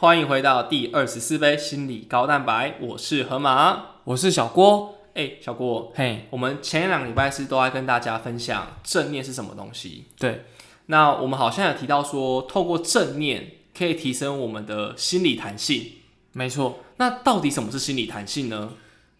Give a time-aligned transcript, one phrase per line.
[0.00, 3.84] 嗨，欢迎回到第二十四杯心理高蛋白，我是河马。
[4.04, 4.94] 我是小郭。
[5.12, 10.06] 哎、小郭，嘿，我们前两个礼拜是都在跟大家分享正念是什么东西。
[10.18, 10.44] 对，
[10.86, 15.92] 那我们好像有提到说，透过正念可以提升我们的心理弹性。
[16.32, 16.78] 没错。
[16.96, 18.72] 那到底什么是心理弹性呢？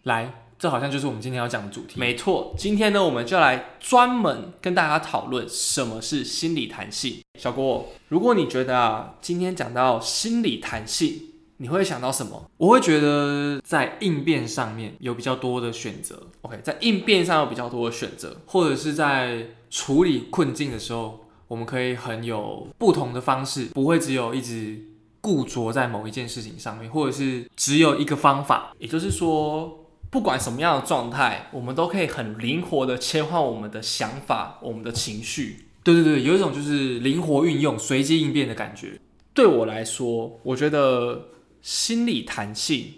[0.03, 1.99] 来，这好像就是我们今天要讲的主题。
[1.99, 7.17] 没错，今天呢，我们就来专门跟大家讨论什么是心理弹性。
[7.39, 11.19] 小郭，如果你觉得啊，今天讲到心理弹性，
[11.57, 18.37] 你会想到什么我会觉得在应变上面有比较多的选择，？OK，在应变上有比较多的选择。
[18.45, 24.79] 或者是在处理困境的时候，我们可以很有不同的方式，不会只有一直
[25.21, 28.75] 固着在某一件事情上面，或者是只有一个方法。
[28.77, 29.80] 也就是说，
[30.11, 35.67] 不管什么样的状态，我们都可以很灵活的切换我们的想法、我们的情绪。
[35.83, 38.99] 对对对，有一种就是灵活运用、随机应变的感觉。
[39.33, 41.29] 对我来说，我觉得
[41.61, 42.93] 心理弹性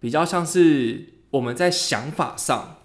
[0.00, 2.78] 比较像是我们在想法上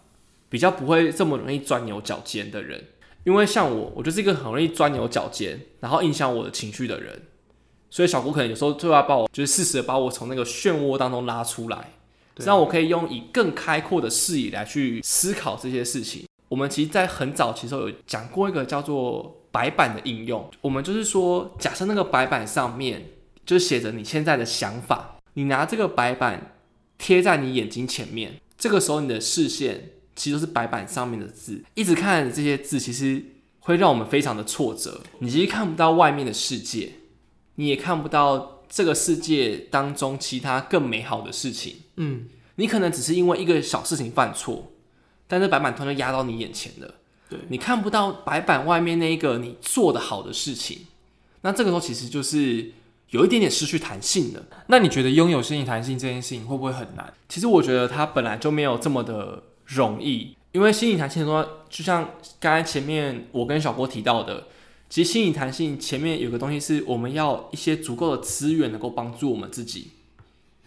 [0.48, 2.86] 比较不会这么容易钻牛角尖的人。
[3.24, 7.24] 因为像我，我就是一个很容易钻牛角尖，然后影响我的情绪的人。
[7.90, 11.94] 所以小姑可能有时候就要把我，就是适时的把我从那个漩涡当中拉出来，
[12.44, 16.26] 让我可以用以更开阔的视野来去思考这些事情。
[16.48, 20.50] 我们其实，在很早期的时候有讲过一个叫做白板的应用。
[20.62, 23.04] 我们就是说，假设那个白板上面
[23.46, 26.56] 就写着你现在的想法，你拿这个白板
[26.98, 33.24] 贴在你眼睛前面，这个时候你的视线其实都是白板上面的字，一直看这些字，其实
[33.60, 35.02] 会让我们非常的挫折。
[35.20, 36.92] 你其实看不到外面的世界，
[37.56, 41.78] 你也看不到这个世界当中其他更美好的事情。
[41.98, 44.72] 嗯，你可能只是因为一个小事情犯错，
[45.28, 46.96] 但是白板突然就压到你眼前了。
[47.28, 50.86] 对你看不到白板外面那一个你做的好的事情，
[51.42, 52.72] 那这个时候其实就是
[53.10, 54.44] 有一点点失去弹性的。
[54.68, 57.12] 那你觉得拥有心理弹性这件事情会不会很难？
[57.28, 62.08] 其实我觉得它本来就没有这么的容易，因为心理弹性的话，就像
[62.40, 64.48] 刚才前面我跟小郭提到的，
[64.96, 69.92] 其实心理弹性前面有个东西是我们要一些足够的资源能够帮助我们自己，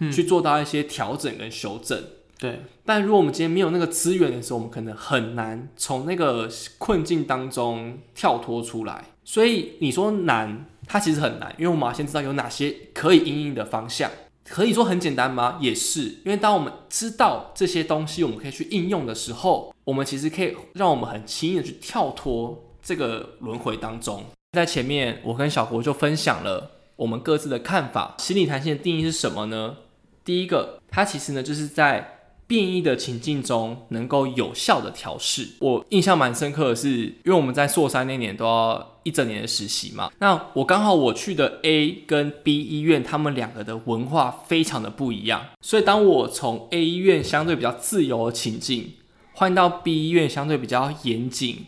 [0.01, 1.99] 嗯去做到一些调整跟修正。
[2.39, 6.47] 对，但如果我们今天没有那个资源的时候，我们可能很难从那个
[6.77, 9.03] 困境当中跳脱出来。
[9.25, 14.11] 所以你说难，它其实很难，因为我们要先知道有哪些可以应用的方向。
[14.45, 15.57] 可以说很简单吗？
[15.59, 24.25] 也是，因为当我们知道这些东西我们可以去应用的时候，我们其实可以让我们很轻易的去跳脱这个轮回当中。
[24.53, 28.15] 在前面，我跟小国就分享了我们各自的看法。
[28.17, 29.77] 心理弹性的定义是什么呢？
[30.25, 35.47] 第一个，它其实呢就是在变异的情境中能够有效的调试。
[35.61, 48.95] 我印象蛮深刻的是，因为我们在硕山那年都要一整年的实习嘛，那我刚好我去的 A 跟 B 医院，他们两个的文化非常的不一样，所以当我从 A 医院相对比较自由的情境
[49.35, 51.67] 换到 B 医院相对比较严谨、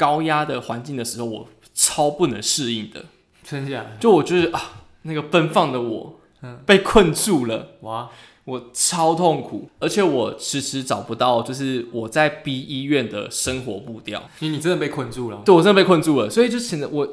[0.00, 3.04] 高压的环境的时候，我超不能适应的。
[3.44, 3.90] 真假的？
[4.00, 7.72] 就我就是啊，那个奔放的我嗯，被困住了。
[7.82, 8.08] 哇，
[8.44, 14.22] 我超痛苦，而且我迟迟找不到，就是我在 B 医院的生活步调。
[14.40, 15.42] 因为你真的被困住了。
[15.44, 17.06] 对我真的被困住了，所以就显得我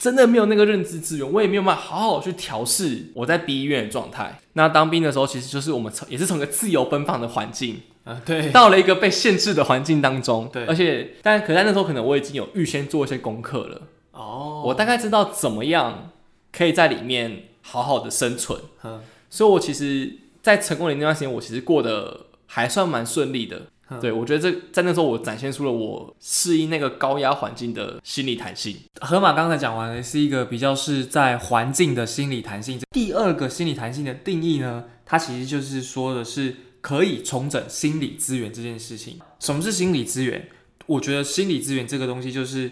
[0.00, 4.40] 真的没有那个认知资源，我也没有办法好好去调试我在 B 医院的状态。
[4.54, 10.48] 那当兵的时候，其实就是我们从也是从一个自由奔放的环境，啊，对，到了一个被限制的环境当中。
[10.50, 16.10] 对而且但可在那时候可能我已经有预先做一些功课了，哦，我大概知道怎么样
[16.50, 18.58] 可以在里面好好的生存。
[18.82, 19.00] 嗯
[19.32, 20.12] 所以我其实，
[20.42, 23.62] 在成功的那段时间，我其实过得还算蛮顺利的。
[23.90, 28.76] 嗯对我觉得这在那时候，我展现出了我适应那个高压环境的心理弹性。
[29.00, 32.80] 河马刚才讲完的是一个比较是在环境的心理弹性。
[32.92, 39.18] 第二个心理弹性的定义呢，它其实就是说的是可以重整心理资源这件事情。
[39.40, 40.48] 什么是心理资源？
[40.86, 42.70] 我觉得心理资源这个东西就是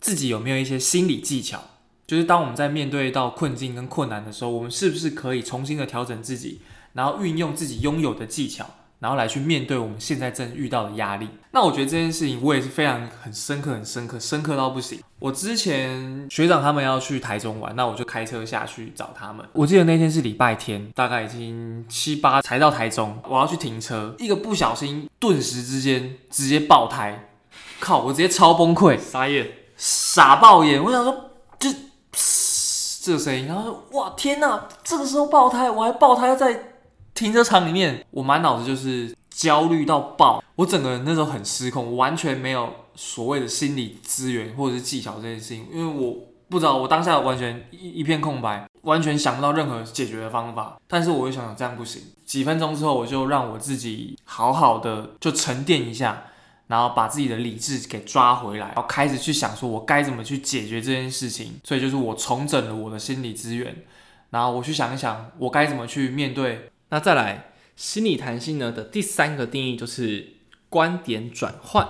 [0.00, 1.62] 自己有没有一些心理技巧，
[2.06, 6.60] 就是当我们在面对到困境跟困难的时候，我们是不是可以重新的调整自己，
[6.94, 8.66] 然后运用自己拥有的技巧。
[9.00, 11.28] 然后来去面对我们现在正遇到的压力。
[11.52, 15.00] 那我觉得这件事情我也是非常很深刻、很深刻、深刻到不行。
[15.18, 19.44] 我之前学长他们要去台中玩，那我就开车下去找他们。
[19.52, 27.30] 我记得那天是礼拜天，大概已经七八才到台中，我要去停车，一个不小心，顿时之间直接爆胎，
[27.80, 28.02] 靠！
[28.04, 30.80] 我直接超崩溃，傻眼，傻爆眼。
[30.82, 31.68] 我想说，就
[33.02, 36.74] 这个声音，然后说哇天哪，这个时候爆胎，我还爆胎在
[37.18, 46.16] 停车场里面，我满脑子就是焦虑到爆，我整个人那时候很失控，完全没有所谓的心理资源或者是技巧这件事情，因为我
[46.48, 50.80] 不知道，我当下完全一一片空白，完全想不到任何解决的方法。
[50.86, 56.22] 但是我又想想这样不行，几分钟之后我就让我自己好好的就沉淀一下，
[56.68, 61.58] 然后把自己的理智给抓回来，然后开始去想说我该怎么去解决这件事情。
[61.64, 63.76] 所以就是我重整了我的心理资源，
[64.30, 66.70] 然后我去想一想我该怎么去面对。
[66.90, 70.34] 那再来，心理弹性呢的第三个定义就是
[70.68, 71.86] 观点转换。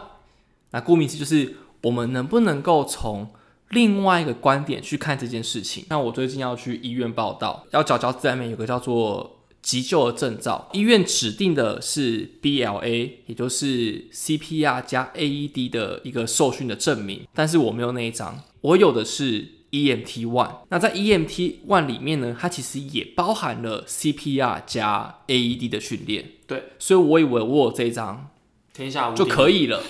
[0.70, 3.30] 那顾名思义就是我们能不能够从
[3.70, 5.84] 另外一个观点去看这件事情。
[5.88, 19.57] 那我最近要去医院报道，要缴交自然美有个叫做急救的证照，医院指定的是 BLA，也就是 CPR 加 AED 的一个受训的证明，但是我没有那一张，我有的是。
[19.70, 26.32] EMT One，那在 EMT One 里面呢，它其实也包含了 CPR 加 AED 的训练。
[26.46, 28.30] 对，所以我以为我有这一张
[28.72, 29.82] 天下无就可以了。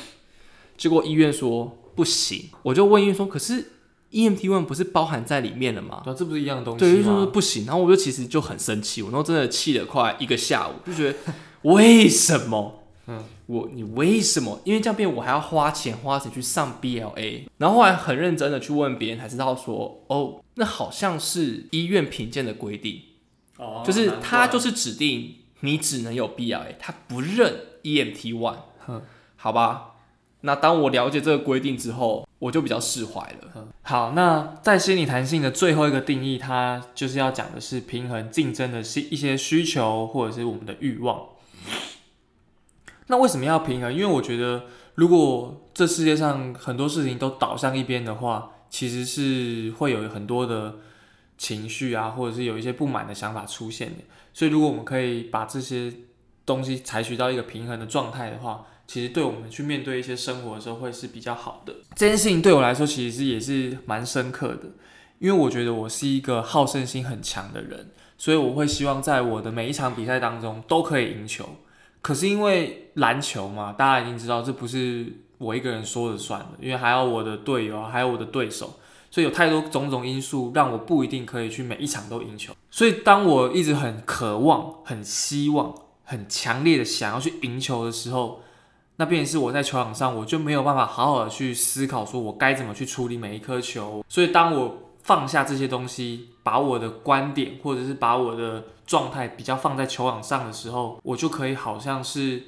[0.76, 3.72] 结果医院说不行，我就问医院说：“可是
[4.10, 7.66] EMT One 不是包含在里面了吗？”对，这不是一样的东西对，就说不行。
[7.66, 11.18] 然后我就其实就很生气，我然后真的气了快一个下午，就觉得
[11.62, 12.77] 为什么？
[13.10, 14.60] 嗯，我你为什么？
[14.64, 23.00] 因为这样变，我还要花钱花钱去上 BLA，然后后来很认真的去问别人，才知道说，哦，那好像是医院评鉴的规定，
[23.56, 28.58] 哦，就是他就是指定你只能有 BLA，他不认 EMT One，
[29.36, 29.94] 好吧？
[30.42, 33.66] 那当我了解这个规定之后，我就比较释怀了。
[33.82, 41.20] 好，那在心理弹性的最后一个定义，它就是要讲的是平衡竞争的一些需求或者是我们的欲望。
[43.08, 43.92] 那为什么要平衡？
[43.92, 44.62] 因为我觉得，
[44.94, 50.76] 如果这世界上很多事情都倒向一边的话，其实是会有很多的
[51.36, 54.04] 情绪啊，或者是有一些不满的想法出现的。
[54.32, 55.92] 所以，如果我们可以把这些
[56.44, 61.74] 东西采取到一个平衡的状态的话，其实对我们去面对一些生活的时候会是比较好的。
[61.94, 64.64] 这件事情对我来说，其实也是蛮深刻的，
[65.18, 71.48] 因为我觉得我是一个好胜心很强的人，所以我会希望在我的每一场比赛当中都可以赢球。
[72.08, 78.72] 可是因为篮球嘛，大家已经知道这不是我一个人说了算的，因为还有我的队友，还有我的对手，
[79.10, 82.54] 所以有太多种种因素让我不一定可以去每一场都赢球。
[82.70, 88.40] 所以当我一直很渴望、很希望、很强烈的想要去赢球的时候，
[88.96, 94.02] 那便是我在球场上我就没有办法好好的去思考，说我该怎么去处理每一颗球。
[94.08, 102.42] 所以当我放下这些东西，把我的观点或者是把我的状态比较放在球场上的时候，我就可以好像是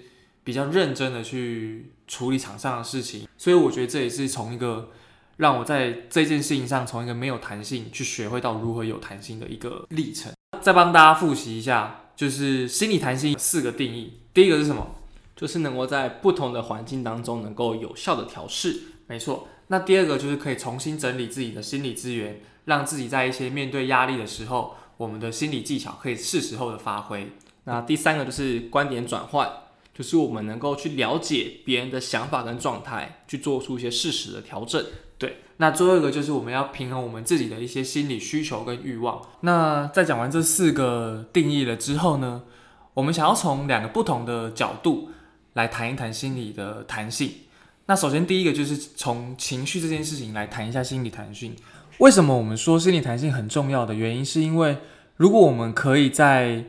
[0.45, 3.27] 比较认真的去处理场上的事情。
[3.39, 4.91] 所以我觉得这也是从一个
[5.39, 10.31] 让我在这件事情上从一个没有弹性去学会到如何有弹性的一个历程。
[10.61, 14.19] 再帮大家复习一下，就是心理弹性四个定义。
[14.35, 14.87] 第一个是什么？
[15.35, 18.83] 就是能够在不同的环境当中能够有效的调试。
[19.07, 19.49] 没错。
[19.69, 22.43] 那第二个就是可以重新整理自己的心理资源。
[22.65, 27.33] 让自己在一些面对压力的时候，我们的心理技巧可以是时候的发挥。
[27.65, 29.49] 那第三个就是观点转换，
[29.95, 34.85] 就是我们能够去了解别人的想法跟状态，去做出一些适时的调整。
[35.19, 39.21] 对，那最后一个就是我们要平衡我们自己的一些心理需求跟欲望。
[39.41, 42.43] 那在讲完这四个定义了之后呢，
[42.95, 45.11] 我们想要从两个不同的角度
[45.53, 47.33] 来谈一谈心理的弹性。
[47.85, 51.55] 那首先第一个就是从情绪这件事情来谈一下心理弹性。
[52.01, 54.79] 为什么我们说心理弹性很重要的原因，是因为
[55.17, 56.65] 如果我们可以在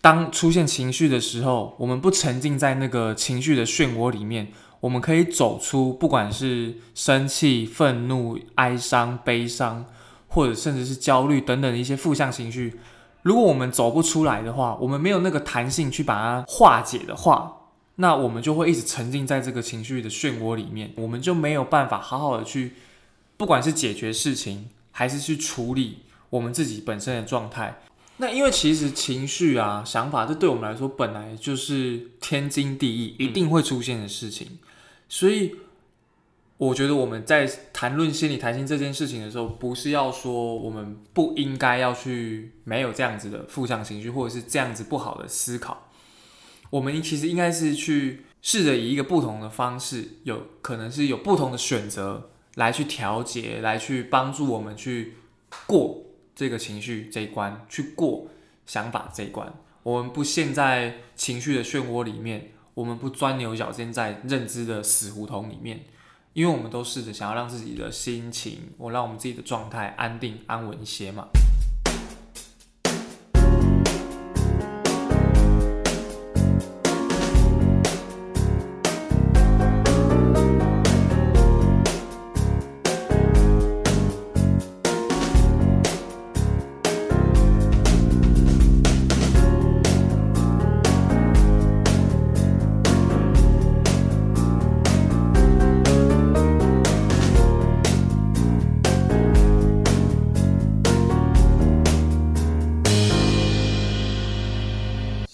[0.00, 9.86] 当出现情绪的时候，我们不沉浸在那个情绪的漩涡里面，我们可以走出，不管是生气、愤怒、哀伤、悲伤，
[10.28, 12.78] 或者甚至是焦虑等等的一些负向情绪。
[13.22, 17.52] 如果我们走不出来的话，我们没有那个弹性去把它化解的话，
[17.96, 22.74] 那我们就会一直沉浸在这个情绪的漩涡里面，我们就没有办法好好的去。
[23.36, 25.98] 不管是解决事情，还是去处理
[26.30, 27.80] 我们自己本身的状态，
[28.18, 34.58] 那因为其实情绪啊、想法，这对我们来说本来就是天经地义、一定会出现的事情。
[35.08, 35.56] 所以，
[36.56, 45.90] 我觉得我们在谈论心理弹性这件事情的时候，不是要说我们不应该要去没有这样子的负向情绪，或者是这样子不好的思考。
[46.70, 52.30] 我们其实应该是去试着以一个不同的方式，有可能是有不同的选择。
[52.56, 55.14] 来去调节，来去帮助我们去
[55.66, 56.02] 过
[56.34, 58.26] 这个情绪这一关，去过
[58.66, 59.52] 想法这一关。
[59.82, 65.84] 我们不陷在情绪的漩涡里面，我们不钻牛角尖在认知的死胡同里面，
[66.32, 71.28] 因为我们都试着想要让自己的心情，我让我们自己的状态安定安稳一些嘛。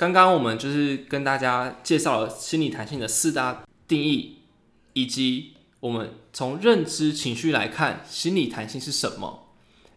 [0.01, 4.39] 刚刚我们就是跟大家介绍了心理弹性的四大定义，
[4.95, 9.49] 以及我们从认知、情绪来看心理弹性是什么。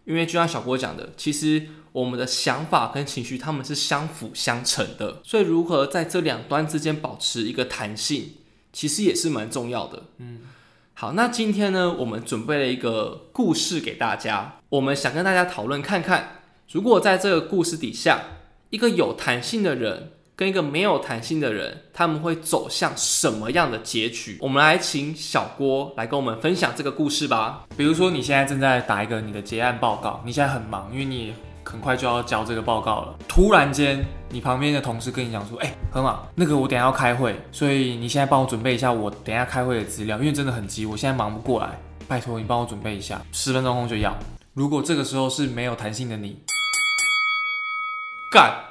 [0.03, 8.33] 因为就像小郭讲的，其实我们的想法跟情绪他们是相辅相成的，所以如何在这两端之间保持一个弹性，
[8.73, 10.03] 其实也是蛮重要的。
[10.17, 10.41] 嗯，
[10.95, 18.21] 好，那今天呢，我们准备了一个故事给大家，我们想跟大家讨论看看，如果在这个故事底下，
[18.73, 20.09] 一个有弹性的人。
[20.35, 24.39] 跟一个没有弹性的人，他们会走向什么样的结局？
[24.41, 27.65] 我们来请小郭来跟我们分享这个故事吧。
[27.77, 33.15] 比如说，你现在正在打一个你的结案报告，你现在很忙，因为你很快就要交这个报告了。
[33.27, 44.17] 突然间，你旁边的同事跟你讲说：“哎，河马，那个我等下要开会，所以你现在帮我准备一下我等下开会的资料，因为真的很急，我现在忙不过来，拜托你帮我准备一下，十分钟后就要。”
[44.55, 46.39] 如果这个时候是没有弹性的你，
[48.33, 48.63] 干。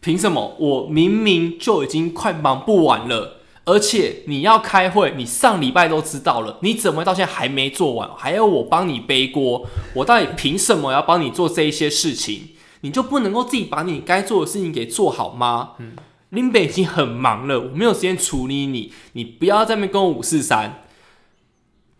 [0.00, 0.56] 凭什么？
[0.58, 8.08] 我明明就已经快忙不完了，而且你要开会，你上礼拜都知道了，你怎么到现在还没做完？
[8.16, 9.66] 还要我帮你背锅？
[9.94, 12.50] 我到底凭什么要帮你做这一些事情？
[12.82, 15.72] 你就不能够自己把你该做的事情给做好吗？
[15.78, 15.92] 嗯，
[16.28, 20.84] 林北已经很忙了，我没有时间处理你，你不要在那边跟我五四三。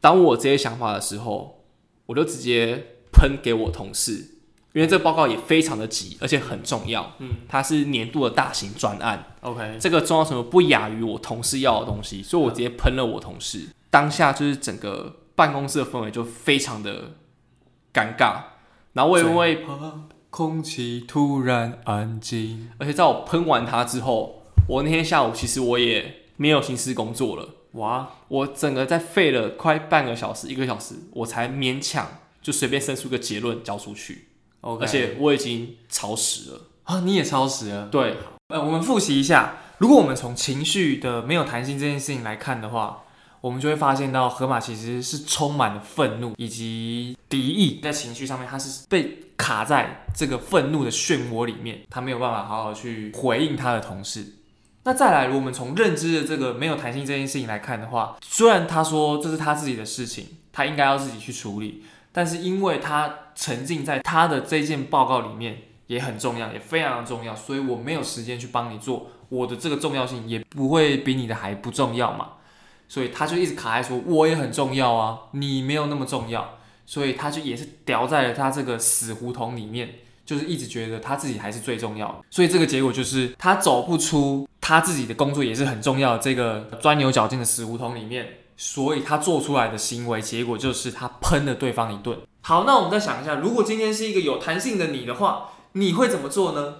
[0.00, 1.64] 当我这些想法的时候，
[2.06, 4.35] 我就直接喷给我同事。
[4.72, 7.12] 因为这个报告也非常的急，而且很重要。
[7.18, 9.32] 嗯，它是年度的大型专案。
[9.40, 13.68] OK，这个重要程度不亚于我同事要的东西，所以我直接喷了我同事。
[13.90, 17.12] 当下就是整个办公室的氛围就非常的
[17.94, 18.40] 尴尬。
[18.92, 19.64] 然后我因为
[20.28, 27.48] 空气突然安静，而且在我喷完它之后，我那天下午其实我也没有心思工作了。
[27.72, 32.06] 哇，我整个在废了快半个小时、一个小时，我才勉强
[32.42, 34.25] 就随便生出个结论交出去。
[34.74, 37.00] 而且我已经超时了啊！
[37.00, 37.86] 你也超时了。
[37.86, 38.16] 对，
[38.48, 43.04] 呃，我们复习一下，如果我们从情绪的没有弹性这件事情来看的话，
[43.40, 54.34] 我们就会发现到河马其实是充满了愤怒以及敌意，在情绪上面，他是被卡在这个愤怒的漩涡里面，他没有办法好好去回应他的同事。
[54.84, 61.82] 那再来，如果我们从认知的这个没有弹性这件事情来看的话，虽然他说这是他自己的事情，他应该要自己去处理。
[62.16, 65.58] 但是因为他沉浸在他的这件报告里面
[65.88, 69.08] 也很重要，也非常的重要，所以我没有时间去帮你做。
[69.28, 72.28] 我的这个重要性也不会比你的还不重要嘛，
[72.88, 76.56] 所以他就一直卡在说我也很重要啊，你没有那么重要，
[76.86, 82.24] 所以他就也是掉在了他这个死胡同里面，就是一直觉得他自己还是最重要的。
[82.30, 88.26] 所以这个结果就是他走不出他自己的工作也是很重要的这个钻牛角尖的死胡同里面。
[88.56, 92.18] 所以他做出来的行为结果就是他喷了对方一顿。
[92.40, 96.76] 好，那我们再想一下，如果今天是一个有弹性的你的话，你会怎么做呢？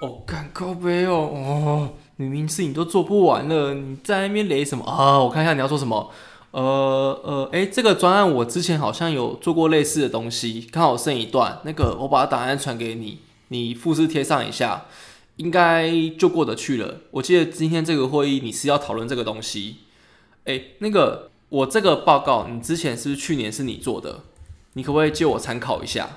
[0.00, 5.18] 哦，干高杯哦，哦，明明事情都做不完了，你在那边雷什么啊？
[5.18, 6.10] 我看一下你要做什么。
[6.50, 14.84] 呃呃，哎，这个专案我之前好像有做过类似的东西，刚好剩一段，那个我把档案传给你，你复制贴上一下。
[15.36, 17.00] 应该就过得去了。
[17.10, 19.78] 我记得今天这个会议你是要讨论这个东西，
[20.44, 24.24] 哎，那个我这个报告你之前是不是去年是你做的？
[24.72, 26.08] 你可不可以借我参考一下，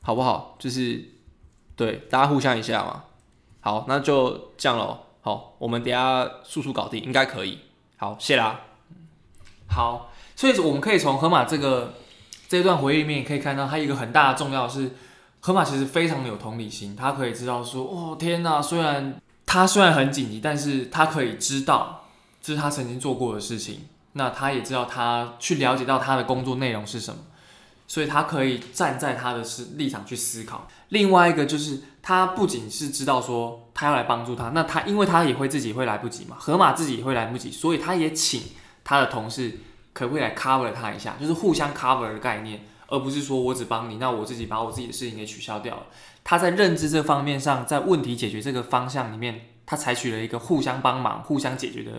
[0.00, 0.56] 好不好？
[0.58, 1.04] 就是
[1.74, 3.04] 对大家互相一下嘛。
[3.60, 4.98] 好，那就这样喽。
[5.20, 7.58] 好，我们等下速速搞定，应该可以。
[7.96, 8.60] 好，谢啦。
[9.68, 11.94] 好，所以我们可以从河马这个
[12.48, 14.92] 这段回忆里面可以看到，它一个很大的重要是。
[15.46, 22.06] 河马其实非常有同理心，他可以知道说，哦天哪，虽然他虽然很紧急，但是他可以知道
[22.42, 23.82] 这是他曾经做过的事情，
[24.14, 27.20] 那他也知道他去了解到他的工作内容是什么，
[27.86, 30.66] 所以他可以站在他的是立场去思考。
[30.88, 38.42] 另外一个就是他不仅是知道说他要来帮助他，那他因为他也会自己会来不及嘛，河马自己也会来不及，所以他也请
[38.82, 39.60] 他的同事
[39.92, 42.62] 可不可以来 cover 他一下，就是互相 cover 的概念。
[42.88, 45.86] 而不是说我只帮你，那我自己把我自己的事情给取消掉了。
[46.22, 51.92] 他在认知这方面上，在问题解决这个方向里面，他采取了一个互相帮忙、互相解决的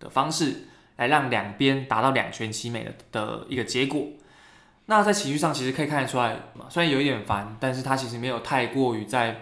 [0.00, 4.06] 的方式，来让两边达到两全其美的的一个结果。
[4.86, 6.36] 那在情绪上，其实可以看得出来，
[6.68, 9.40] 虽然有一点烦，但是他其实没有太过于在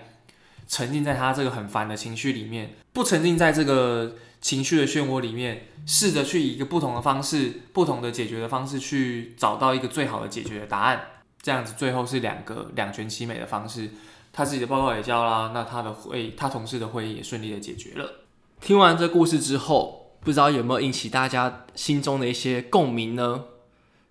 [0.66, 4.16] 沉浸在他这个很烦的情绪里面，不沉浸在这个。
[4.44, 11.00] 情绪的漩涡里面，试着去以一个不同的方式、不同的解决的方式去找到一个最好的解决的答案，
[11.40, 13.88] 这样子最后是两个两全其美的方式。
[14.34, 18.26] 他自己的报告也交啦，那他的会，他同事的会议也顺利的解决了。
[18.60, 23.44] 听完这故事之后，不知道有没有引起大家心中的一些共鸣呢？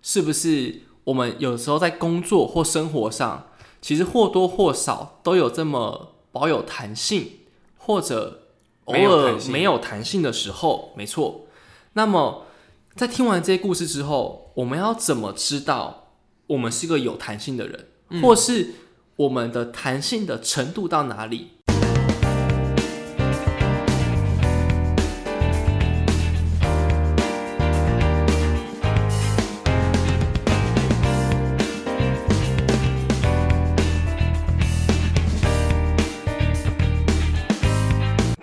[0.02, 3.46] 是不是我们有时候在工作或生活上，
[3.80, 7.38] 其实或多或少都有这么保有弹性，
[7.78, 8.43] 或者
[8.84, 11.46] 偶没有尔弹性没有弹性的时候，没错。
[11.94, 12.46] 那么
[12.96, 16.12] 在听完这些故事之后，我们要怎么知道
[16.46, 18.74] 我们是个有弹性的人，嗯或是
[19.16, 21.52] 我们的弹性的程度到哪里？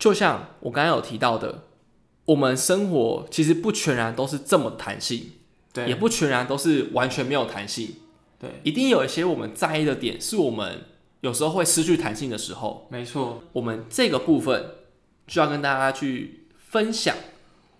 [0.01, 1.65] 就像我刚刚有提到的，
[2.25, 5.34] 我们生活其实不全然都是这么弹性，
[5.72, 7.98] 对，也不全然都是完全没有弹性，
[8.39, 10.86] 对，一定有一些我们在意的点，是我们
[11.20, 14.72] 有时候会失去弹性的时候，没错，我们这个部分
[15.27, 17.15] 就要跟大家去分享，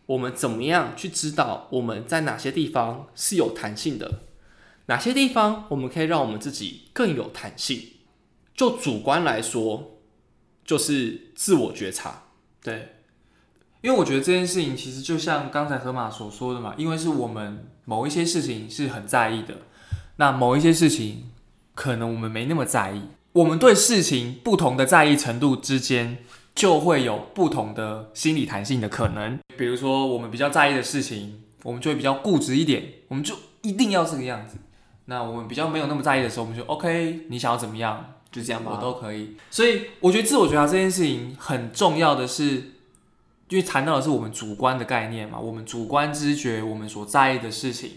[0.06, 4.20] 我们怎么样去知道我们在哪些地方是有弹性的，
[4.86, 7.82] 哪些地方我们可以让我们自己更有弹性。
[8.54, 10.01] 就主观来说，
[10.66, 12.24] 就是自我觉察。
[12.64, 12.96] 对，
[13.82, 19.56] 因为我觉得这件事情其实就像刚才河马所说的嘛，因为是我们某一些事情是很在意的，
[20.18, 21.32] 那某一些事情
[21.74, 23.02] 可能我们没那么在意，
[23.34, 26.20] 我们对事情不同的在意程度之间
[26.54, 29.40] 就会有不同的心理弹性的可能。
[29.58, 34.58] 比如说我们比较在意的事情，我们就会比较固执一点，我们就一定要这个样子。
[35.06, 38.14] 那我们比较没有那么在意的时候，我们就 OK，你想要怎么样？
[38.32, 38.72] 就这样吧。
[38.76, 39.36] 我都可以。
[39.50, 42.46] 所以我觉得自我觉察这件事情很重要的是，
[43.50, 47.92] 因为谈到的是我们主观的概念嘛，我们主观知觉我们所在意的事情。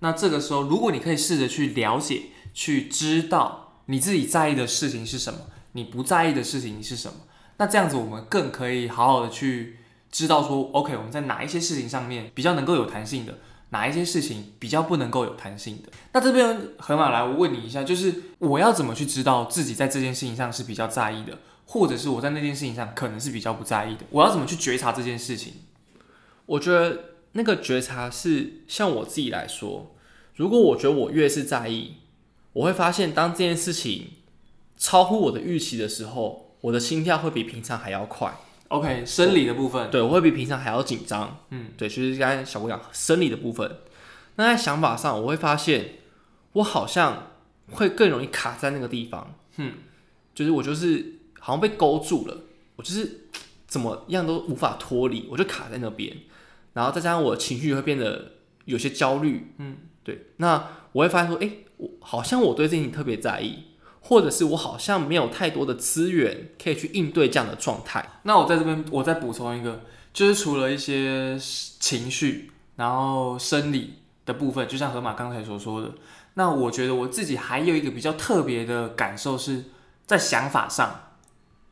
[0.00, 2.22] 那这个时候，如果你可以试着去了解、
[2.54, 5.40] 去知道你自己在意的事情是什么，
[5.72, 7.20] 你不在意的事情是什么，
[7.56, 9.78] 那这样子我们更可以好好的去
[10.10, 13.38] 知道说，OK，我们在哪一些事情上面比较能够有弹性的。
[13.70, 15.92] 哪一些事情比较不能够有弹性的？
[16.12, 24.04] 那这边河马来，我问你一下，就是我要怎么去知道自己在这件事情上是比较在意的，或者是我在那件事情上可能是比较不在意的？
[24.10, 25.52] 我要怎么去觉察这件事情？
[26.46, 29.94] 我觉得那个觉察是像我自己来说，
[30.34, 31.96] 如果我觉得我越是在意，
[32.54, 34.12] 我会发现当这件事情
[34.78, 38.34] 超乎我的预期的时候，我的心跳会比平常还要快。
[38.68, 41.38] OK，生理的部分，对，我会比平常还要紧张。
[41.50, 43.78] 嗯，对，就是刚才小姑讲生理的部分。
[44.36, 45.94] 那在想法上，我会发现
[46.52, 47.30] 我好像
[47.70, 49.34] 会更容易卡在那个地方。
[49.56, 49.72] 嗯，
[50.34, 52.36] 就是我就是好像被勾住了，
[52.76, 53.28] 我就是
[53.66, 56.14] 怎么样都无法脱离，我就卡在那边。
[56.74, 58.32] 然后再加上我的情绪会变得
[58.66, 59.54] 有些焦虑。
[59.56, 60.26] 嗯，对。
[60.36, 63.64] 那我会发现说，哎、我好像我对这件事情特别在意，
[64.08, 68.02] 或者是我好像没有太多的资源可以去应对这样的状态。
[68.22, 69.82] 那我在这边我再补充一个，
[70.14, 71.38] 就是除了一些
[71.78, 75.92] 情绪，然后生理的部分，就像河马刚才所说的，
[76.34, 79.64] 那我觉得我自己还有一个比较特别的感受是
[80.06, 81.12] 在想法上，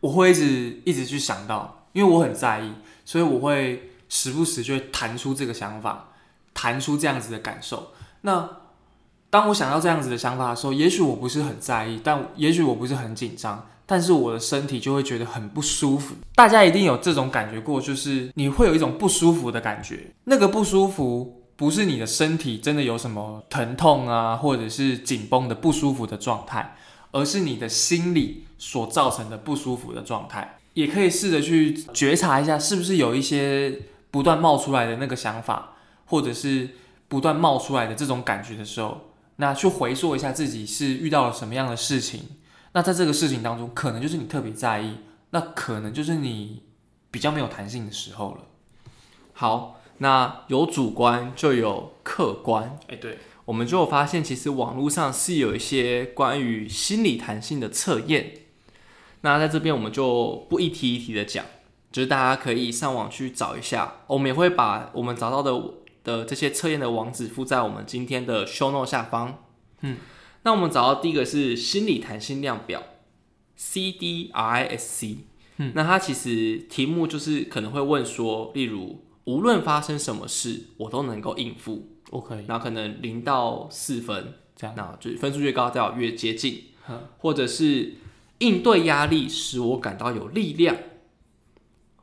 [0.00, 2.70] 我会一直一直去想到，因为我很在意，
[3.06, 6.10] 所以我会时不时就会弹出这个想法，
[6.52, 7.92] 弹出这样子的感受。
[8.20, 8.46] 那
[9.36, 16.14] 当我想到这样子的想法的时候，也许我不是很在意，但也许我不是很紧张，但是我的身体就会觉得很不舒服。
[16.34, 20.06] 大家一定有这种感觉过，就是你会有一种不舒服的感觉。
[20.24, 26.74] 那个不舒服不是你的身体真的有什么疼痛啊，或者是紧绷的不舒服的状态，
[27.12, 30.56] 而是你的心理所造成的不舒服的状态。
[30.72, 35.74] 也可以试着去觉察一下，是不是有一些不断冒出来的那个想法，
[36.06, 36.70] 或者是
[37.06, 42.22] 不断冒出来的这种感觉的时候，那去回溯一下自己是遇到了什么样的事情。
[42.72, 44.96] 那在这个事情当中，可能就是你特别在意，
[45.30, 46.62] 那可能就是你
[47.10, 48.40] 比较没有弹性的时候了。
[49.32, 58.32] 好，那有主观就有客观，哎，对，我们就有发现，其实网络上是有一些关于心理弹性的测验。
[59.22, 61.44] 那在这边我们就不一题一题的讲，
[61.90, 65.52] 就是大家可以上网去找一下，我们也会把我们找到的
[66.06, 69.42] 的这些测验的网址附在我们今天的 show note 下方。
[69.80, 69.96] 嗯，
[70.44, 72.80] 那我们找到第一个是心理弹性量表
[73.58, 75.16] ，CDRISC。
[75.56, 81.88] 嗯，那它其实题目就是可能会问说，例如无论发生什么事，我都能够应付。
[82.10, 82.44] 我可以。
[82.46, 87.94] 然后可能零到四分这样那就是分数越高，代表越接近嗯，或者是
[88.38, 90.76] 应对压力使我感到有力量，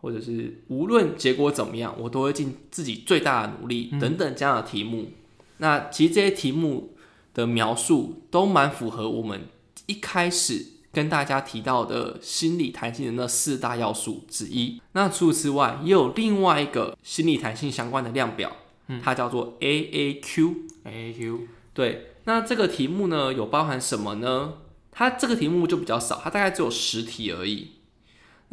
[0.04, 5.12] 或者是无论结果怎么样，我都会尽自己最大的努力，等等这样的题目。
[5.60, 6.94] 那其实这些题目
[7.34, 9.44] 的描述都蛮符合我们
[9.86, 14.82] 一开始跟大家提到的心理弹性的那四大要素之一。
[14.92, 18.52] 那除此之外，也有另外一个心理弹性相关的量表，
[19.02, 20.54] 它叫做 AAQ。
[20.84, 21.39] A Q
[21.74, 24.56] 对，那这个题目呢，有包含什么呢？
[24.92, 27.70] 它这个题目就比较少，它大概只有十题而已。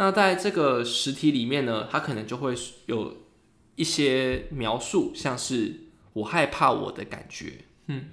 [0.01, 2.55] 那在这个实体里面呢，它可能就会
[2.87, 3.19] 有
[3.77, 8.07] 一些描述，像是我害怕我的感觉，嗯，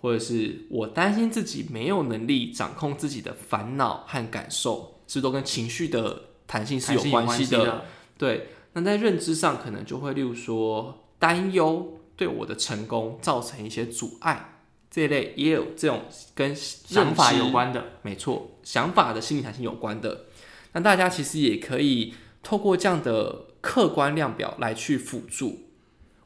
[0.00, 7.66] 或者是我担心自己没有能力掌控自己的烦恼和感受，是不是都跟情绪的弹性是有关系的。
[7.66, 7.84] 的。
[8.16, 16.02] 对，那在认知上可能就会，例如说担忧对我的成功造成一些阻碍，这一类也有这种
[16.36, 20.26] 跟想法有关的，没错，想法的心理弹性有关的。
[20.72, 25.60] 那大家其实也可以透过这样的客观量表来去辅助。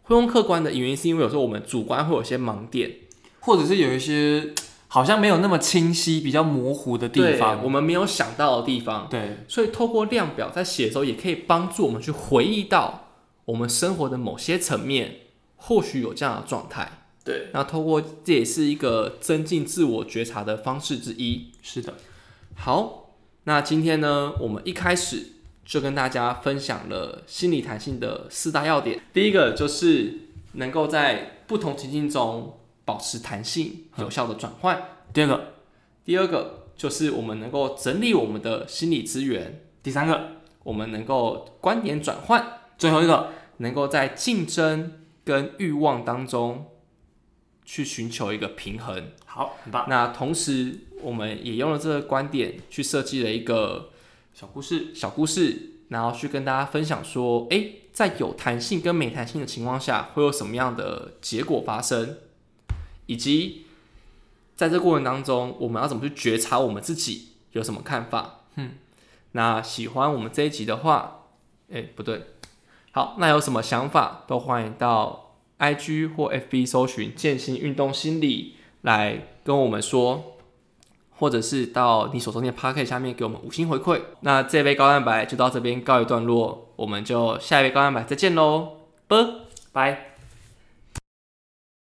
[0.02, 2.90] 会用客观的原因是因为有时候我们主观会有些盲点，
[3.40, 4.52] 或者是有一些
[4.88, 7.62] 好像没有那么清晰、比较模糊的地方。
[7.62, 9.07] 我们没有想到的地方。
[9.09, 13.11] 对，所以透过量表在写的时候，也可以帮助我们去回忆到
[13.44, 15.20] 我们生活的某些层面，
[15.57, 17.07] 或许有这样的状态。
[17.24, 21.52] 对，那透过这也是一个增进自我觉察的方式之一。
[21.62, 21.94] 是的，
[22.57, 23.01] 好，
[23.44, 25.33] 那今天呢，我们一开始
[25.64, 29.00] 就跟大家分享了心理弹性的四大要点。
[29.12, 30.16] 第一个就是
[30.52, 34.81] 能够在不同情境中保持弹性，有效的转换。
[35.12, 35.55] 第二个，
[36.05, 40.28] 第二个就是我们能够整理我们的心理资源，第三个，
[40.62, 46.66] 我们能够观点转换，最后一个，能够在竞争跟欲望当中
[47.64, 49.12] 去寻求一个平衡。
[49.27, 49.87] 好，很棒。
[49.88, 53.90] 那同时，我们也用了这个观点去设计了一个
[54.35, 62.18] 小故事，小故事，然后去跟大家分享说，诶，在有弹性跟没弹性的情况下，会有什么样的结果发生，
[63.07, 63.66] 以及
[64.55, 68.40] 在这过程当中，我们要怎么去觉察我们自己有什么看法？
[68.57, 68.72] 嗯，
[69.33, 71.27] 那喜欢我们这一集的话，
[71.70, 72.22] 诶，不对，
[72.92, 80.28] 好，那有什么想法都欢迎到 IG 或 FB 搜寻“健心运动心理”来跟我们说。
[81.14, 84.00] 或者是到你手中的 Pocket 下面给我们五星回馈。
[84.22, 89.42] 那这杯高蛋白就到这边告一段落，我们就下一杯高蛋白再见喽，啵。
[89.72, 90.12] 拜。